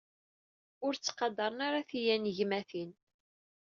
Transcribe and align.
Ur 0.85 0.93
ttqadaren 0.95 1.59
ara 1.67 1.87
tiyanegmatin. 1.89 2.91